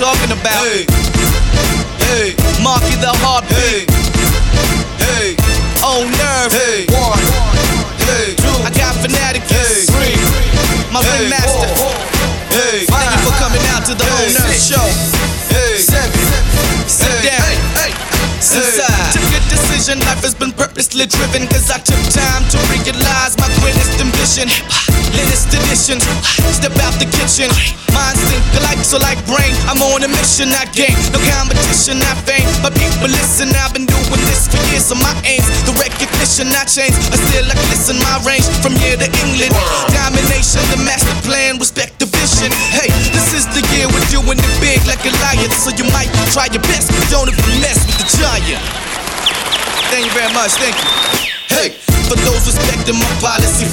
[0.00, 0.64] about.
[0.64, 0.88] Hey,
[2.08, 2.32] hey,
[2.64, 3.84] Markhi the heartbeat.
[4.96, 5.36] Hey, hey,
[5.84, 6.52] oh nerve.
[6.56, 7.20] Hey, one,
[8.08, 8.48] hey, two.
[8.64, 9.44] I got fanatic.
[9.44, 10.16] Hey, three.
[10.88, 11.68] My hey, ringmaster.
[12.48, 14.88] Hey, thank you for coming out to the hey, whole nerve show.
[15.52, 16.16] Hey, seven,
[16.88, 17.44] sit down.
[17.76, 18.10] Hey, hey.
[18.40, 21.46] Took a decision, life has been purposely driven.
[21.46, 24.48] Cause I took time to realize my greatest ambition.
[25.16, 25.98] Latest edition,
[26.54, 27.50] step out the kitchen.
[27.90, 29.52] Minds think alike, so like brain.
[29.66, 32.46] I'm on a mission, I gain no competition, I fame.
[32.62, 36.62] But people listen, I've been doing this for years, so my aims, the recognition I
[36.64, 36.94] change.
[37.10, 39.52] I still like listen, my range from here to England.
[39.90, 42.54] Domination, the master plan, respect the vision.
[42.70, 46.10] Hey, this is the year we're doing it big like a lion, so you might
[46.30, 48.62] try your best, but don't even mess with the giant.
[49.90, 50.88] Thank you very much, thank you.
[51.50, 51.68] Hey,
[52.06, 53.66] for those respecting my policy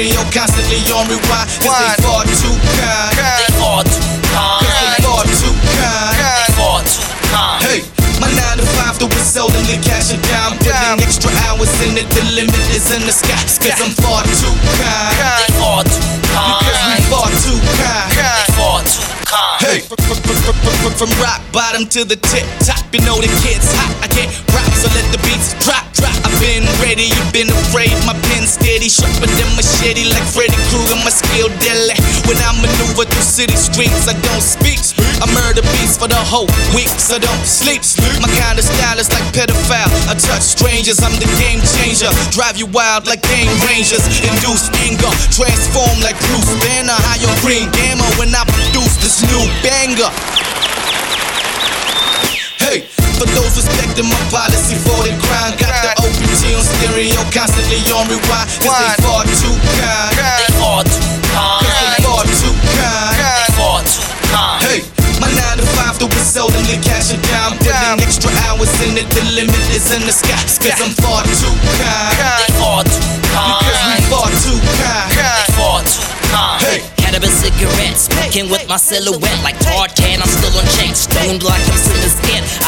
[0.00, 1.48] stereo, constantly on rewind.
[1.60, 3.12] Cause they far too kind.
[3.20, 4.00] They far too
[4.32, 4.64] kind.
[4.64, 6.16] Cause they far too kind.
[6.16, 7.60] They far too kind.
[7.60, 7.80] Hey,
[8.20, 10.56] my 9 to 5 though it's seldomly cash it down.
[10.56, 13.36] Putting extra hours in it, the limit is in the sky.
[13.44, 15.12] Cause I'm far too kind.
[15.20, 16.00] They far too
[16.32, 18.10] Because we far too kind.
[18.16, 19.60] They far too kind.
[19.60, 19.78] Hey,
[20.96, 23.92] from rock bottom to the tip top, you know the kid's hot.
[24.04, 25.29] I can't rap, so let the beats drop, drop.
[25.29, 25.29] I've
[26.98, 27.94] you've been afraid.
[28.02, 30.98] My pen steady, sharper than machete, like Freddy Krueger.
[31.06, 31.94] My skill deadly.
[32.26, 34.82] When I maneuver through city streets, I don't speak.
[35.22, 37.84] I murder beats for the whole week, so don't sleep.
[38.18, 39.92] My kind of style is like pedophile.
[40.10, 42.10] I touch strangers, I'm the game changer.
[42.34, 44.02] Drive you wild like game rangers.
[44.26, 46.96] Induce anger, transform like Bruce Banner.
[47.06, 50.10] Higher green gamma when I produce this new banger.
[53.20, 58.08] For those respecting my policy for the grind, got the OPT on stereo, constantly on
[58.08, 58.48] rewind.
[58.64, 60.16] Cause they far too kind.
[60.16, 62.00] They far too Cause they kind.
[62.00, 63.12] far too kind.
[63.20, 64.00] They far too
[64.32, 64.60] kind.
[64.64, 64.80] Hey,
[65.20, 67.60] my 9 to 5 though it's seldomly cash it down.
[67.60, 70.40] Putting extra hours in it, the limit is in the sky.
[70.40, 72.16] Cause I'm far too kind.
[72.16, 74.08] They far too Because we kind.
[74.08, 75.12] far too kind.
[75.12, 76.00] They far too
[76.32, 76.56] kind.
[76.64, 76.80] Hey.
[76.96, 80.22] Cannabis cigarettes, smoking with my silhouette like tartan.
[80.22, 81.99] I'm still on check, stoned like I'm still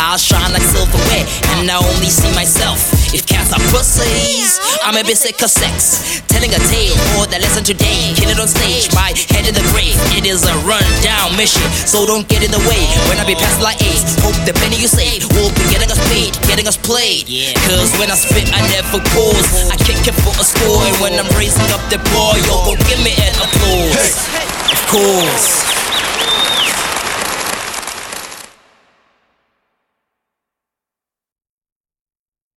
[0.02, 1.22] I'll shine like silverware,
[1.54, 2.82] and I only see myself.
[3.14, 6.18] If cats are pussies, I'm a bit sick of sex.
[6.26, 8.10] Telling a tale for the lesson today.
[8.18, 9.94] Kill it on stage, my head in the grave.
[10.18, 12.82] It is a rundown mission, so don't get in the way.
[13.06, 16.02] When I be past like eight, hope the penny you save will be getting us
[16.10, 17.30] paid, getting us played.
[17.70, 19.70] Cause when I spit, I never pause.
[19.70, 22.74] I kick it for a score, and when I'm raising up the bar, yo, go
[22.90, 24.18] give me an applause.
[24.66, 25.71] Of course.